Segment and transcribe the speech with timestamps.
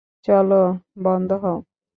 [0.27, 0.61] চলো
[1.03, 1.57] বন্ধ হও।